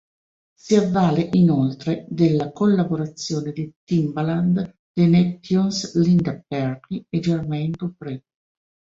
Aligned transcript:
Si 0.55 0.73
avvale 0.75 1.29
inoltre 1.33 2.07
della 2.09 2.51
collaborazione 2.51 3.51
di 3.51 3.71
Timbaland, 3.83 4.77
The 4.93 5.05
Neptunes, 5.05 5.95
Linda 5.97 6.43
Perry 6.47 7.05
e 7.07 7.19
Jermaine 7.19 7.69
Dupri. 7.69 8.23